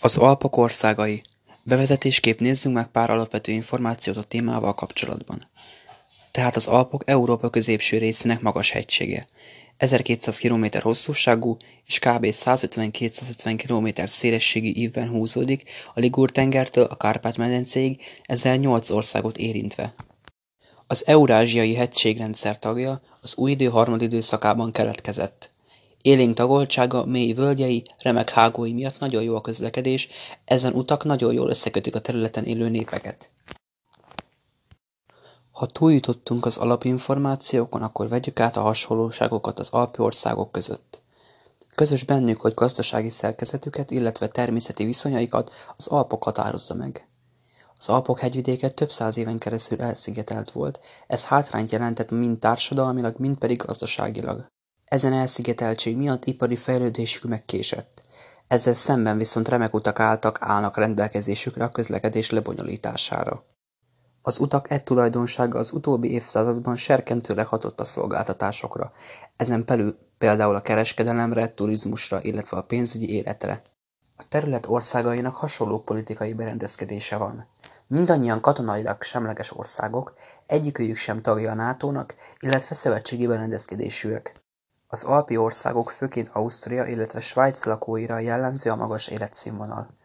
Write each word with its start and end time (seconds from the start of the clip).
Az 0.00 0.16
Alpok 0.16 0.56
országai. 0.56 1.22
Bevezetésképp 1.62 2.38
nézzünk 2.38 2.74
meg 2.74 2.86
pár 2.86 3.10
alapvető 3.10 3.52
információt 3.52 4.16
a 4.16 4.22
témával 4.22 4.74
kapcsolatban. 4.74 5.48
Tehát 6.30 6.56
az 6.56 6.66
Alpok 6.66 7.02
Európa 7.06 7.50
középső 7.50 7.98
részének 7.98 8.40
magas 8.40 8.70
hegysége. 8.70 9.26
1200 9.76 10.38
km 10.38 10.64
hosszúságú 10.80 11.56
és 11.86 11.98
kb. 11.98 12.24
150-250 12.24 13.62
km 13.66 14.02
szélességi 14.06 14.80
ívben 14.80 15.08
húzódik 15.08 15.70
a 15.94 16.00
Ligur-tengertől 16.00 16.84
a 16.84 16.96
Kárpát-medencéig, 16.96 18.00
ezzel 18.22 18.56
8 18.56 18.90
országot 18.90 19.36
érintve. 19.36 19.94
Az 20.86 21.06
Eurázsiai 21.06 21.74
hegységrendszer 21.74 22.58
tagja 22.58 23.00
az 23.20 23.36
új 23.36 23.50
idő 23.50 23.66
harmadidőszakában 23.66 24.72
keletkezett. 24.72 25.50
Élénk 26.02 26.34
tagoltsága, 26.34 27.04
mély 27.04 27.32
völgyei, 27.32 27.82
remek 27.98 28.30
hágói 28.30 28.72
miatt 28.72 28.98
nagyon 28.98 29.22
jó 29.22 29.36
a 29.36 29.40
közlekedés, 29.40 30.08
ezen 30.44 30.72
utak 30.72 31.04
nagyon 31.04 31.32
jól 31.32 31.48
összekötik 31.48 31.94
a 31.94 32.00
területen 32.00 32.44
élő 32.44 32.68
népeket. 32.68 33.30
Ha 35.52 35.66
túljutottunk 35.66 36.44
az 36.46 36.56
alapinformációkon, 36.56 37.82
akkor 37.82 38.08
vegyük 38.08 38.40
át 38.40 38.56
a 38.56 38.60
hasonlóságokat 38.60 39.58
az 39.58 39.68
alpi 39.70 40.02
országok 40.02 40.52
között. 40.52 41.02
Közös 41.74 42.04
bennük, 42.04 42.40
hogy 42.40 42.54
gazdasági 42.54 43.10
szerkezetüket, 43.10 43.90
illetve 43.90 44.28
természeti 44.28 44.84
viszonyaikat 44.84 45.52
az 45.76 45.86
Alpok 45.86 46.24
határozza 46.24 46.74
meg. 46.74 47.08
Az 47.76 47.88
Alpok 47.88 48.18
hegyvidéke 48.18 48.70
több 48.70 48.90
száz 48.90 49.16
éven 49.16 49.38
keresztül 49.38 49.80
elszigetelt 49.80 50.50
volt, 50.50 50.80
ez 51.06 51.24
hátrányt 51.24 51.70
jelentett 51.70 52.10
mind 52.10 52.38
társadalmilag, 52.38 53.18
mind 53.18 53.38
pedig 53.38 53.56
gazdaságilag. 53.56 54.46
Ezen 54.88 55.12
elszigeteltség 55.12 55.96
miatt 55.96 56.24
ipari 56.24 56.56
fejlődésük 56.56 57.22
megkésett. 57.22 58.02
Ezzel 58.46 58.74
szemben 58.74 59.18
viszont 59.18 59.48
remek 59.48 59.74
utak 59.74 60.00
álltak, 60.00 60.38
állnak 60.40 60.76
rendelkezésükre 60.76 61.64
a 61.64 61.68
közlekedés 61.68 62.30
lebonyolítására. 62.30 63.44
Az 64.22 64.38
utak 64.38 64.70
egy 64.70 64.84
tulajdonsága 64.84 65.58
az 65.58 65.72
utóbbi 65.72 66.10
évszázadban 66.10 66.76
serkentőleg 66.76 67.46
hatott 67.46 67.80
a 67.80 67.84
szolgáltatásokra, 67.84 68.92
ezen 69.36 69.62
belül 69.66 69.98
például 70.18 70.54
a 70.54 70.60
kereskedelemre, 70.60 71.54
turizmusra, 71.54 72.22
illetve 72.22 72.56
a 72.56 72.62
pénzügyi 72.62 73.10
életre. 73.10 73.62
A 74.16 74.28
terület 74.28 74.66
országainak 74.66 75.34
hasonló 75.34 75.82
politikai 75.82 76.32
berendezkedése 76.32 77.16
van. 77.16 77.46
Mindannyian 77.86 78.40
katonailag 78.40 79.02
semleges 79.02 79.56
országok, 79.56 80.14
egyikőjük 80.46 80.96
sem 80.96 81.22
tagja 81.22 81.50
a 81.50 81.54
NATO-nak, 81.54 82.14
illetve 82.38 82.74
szövetségi 82.74 83.26
berendezkedésűek. 83.26 84.46
Az 84.90 85.02
alpi 85.02 85.36
országok 85.36 85.90
főként 85.90 86.30
Ausztria, 86.32 86.84
illetve 86.84 87.20
Svájc 87.20 87.64
lakóira 87.64 88.18
jellemző 88.18 88.70
a 88.70 88.76
magas 88.76 89.08
életszínvonal. 89.08 89.96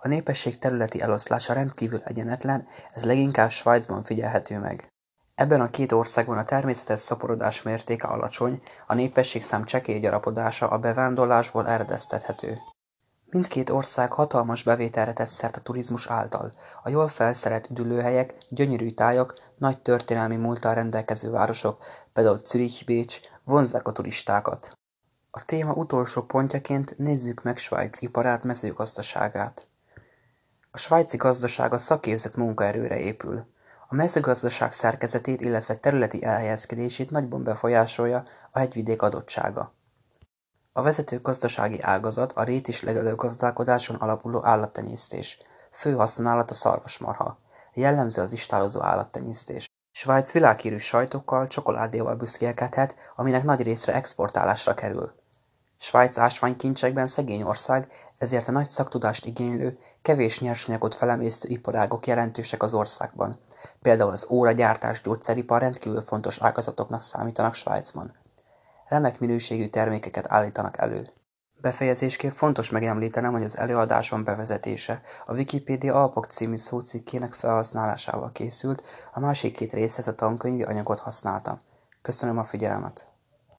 A 0.00 0.08
népesség 0.08 0.58
területi 0.58 1.00
eloszlása 1.00 1.52
rendkívül 1.52 2.00
egyenetlen, 2.04 2.66
ez 2.92 3.04
leginkább 3.04 3.50
Svájcban 3.50 4.04
figyelhető 4.04 4.58
meg. 4.58 4.92
Ebben 5.34 5.60
a 5.60 5.68
két 5.68 5.92
országban 5.92 6.38
a 6.38 6.44
természetes 6.44 7.00
szaporodás 7.00 7.62
mértéke 7.62 8.06
alacsony, 8.06 8.62
a 8.86 8.94
népességszám 8.94 9.64
csekély 9.64 10.00
gyarapodása 10.00 10.68
a 10.68 10.78
bevándorlásból 10.78 11.68
eredeztethető. 11.68 12.58
Mindkét 13.24 13.70
ország 13.70 14.12
hatalmas 14.12 14.62
bevételre 14.62 15.12
tesz 15.12 15.32
szert 15.32 15.56
a 15.56 15.60
turizmus 15.60 16.06
által. 16.06 16.52
A 16.82 16.88
jól 16.88 17.08
felszerelt 17.08 17.70
üdülőhelyek, 17.70 18.34
gyönyörű 18.48 18.90
tájak, 18.90 19.34
nagy 19.56 19.78
történelmi 19.78 20.36
múlttal 20.36 20.74
rendelkező 20.74 21.30
városok, 21.30 21.84
például 22.12 22.40
Zürich, 22.44 22.84
Bécs, 22.84 23.20
vonzzák 23.44 23.86
a 23.88 23.92
turistákat. 23.92 24.78
A 25.30 25.44
téma 25.44 25.72
utolsó 25.72 26.22
pontjaként 26.22 26.98
nézzük 26.98 27.42
meg 27.42 27.58
Svájc 27.58 28.00
iparát, 28.00 28.44
mezőgazdaságát. 28.44 29.66
A 30.70 30.78
svájci 30.78 31.16
gazdaság 31.16 31.72
a 31.72 31.78
szakképzett 31.78 32.36
munkaerőre 32.36 32.98
épül. 32.98 33.46
A 33.88 33.94
mezőgazdaság 33.94 34.72
szerkezetét, 34.72 35.40
illetve 35.40 35.74
területi 35.74 36.24
elhelyezkedését 36.24 37.10
nagyban 37.10 37.42
befolyásolja 37.42 38.24
a 38.50 38.58
hegyvidék 38.58 39.02
adottsága. 39.02 39.72
A 40.72 40.82
vezető 40.82 41.20
gazdasági 41.20 41.80
ágazat 41.80 42.32
a 42.32 42.42
rét 42.42 42.68
és 42.68 42.82
legelő 42.82 43.14
gazdálkodáson 43.14 43.96
alapuló 43.96 44.44
állattenyésztés. 44.44 45.38
Fő 45.70 45.92
használat 45.92 46.50
a 46.50 46.54
szarvasmarha. 46.54 47.38
Jellemző 47.74 48.22
az 48.22 48.32
istálozó 48.32 48.80
állattenyésztés. 48.80 49.71
Svájc 50.02 50.32
világhírű 50.32 50.76
sajtokkal, 50.76 51.46
csokoládéval 51.46 52.14
büszkélkedhet, 52.14 52.94
aminek 53.16 53.42
nagy 53.42 53.62
részre 53.62 53.94
exportálásra 53.94 54.74
kerül. 54.74 55.12
Svájc 55.78 56.18
ásványkincsekben 56.18 57.06
szegény 57.06 57.42
ország, 57.42 57.88
ezért 58.18 58.48
a 58.48 58.52
nagy 58.52 58.66
szaktudást 58.66 59.26
igénylő, 59.26 59.78
kevés 60.02 60.40
nyersanyagot 60.40 60.94
felemésztő 60.94 61.48
iparágok 61.48 62.06
jelentősek 62.06 62.62
az 62.62 62.74
országban. 62.74 63.38
Például 63.82 64.10
az 64.10 64.26
óragyártás, 64.30 65.00
gyógyszeripar 65.00 65.60
rendkívül 65.60 66.02
fontos 66.02 66.38
ágazatoknak 66.40 67.02
számítanak 67.02 67.54
Svájcban. 67.54 68.14
Remek 68.88 69.18
minőségű 69.18 69.68
termékeket 69.68 70.32
állítanak 70.32 70.78
elő. 70.78 71.12
Befejezésképp 71.62 72.30
fontos 72.30 72.70
megemlítenem, 72.70 73.32
hogy 73.32 73.44
az 73.44 73.58
előadásom 73.58 74.24
bevezetése 74.24 75.00
a 75.26 75.34
Wikipédia 75.34 75.94
Alpok 75.94 76.26
című 76.26 76.56
szócikkének 76.56 77.32
felhasználásával 77.32 78.32
készült, 78.32 78.82
a 79.12 79.20
másik 79.20 79.56
két 79.56 79.72
részhez 79.72 80.08
a 80.08 80.14
tankönyvi 80.14 80.62
anyagot 80.62 80.98
használtam. 80.98 81.58
Köszönöm 82.02 82.38
a 82.38 82.44
figyelmet! 82.44 83.11